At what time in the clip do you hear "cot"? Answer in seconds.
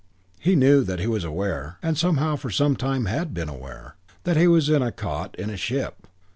4.91-5.35